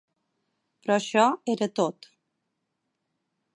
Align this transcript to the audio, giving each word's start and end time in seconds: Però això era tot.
Però 0.85 0.95
això 1.01 1.27
era 1.55 1.69
tot. 1.81 2.09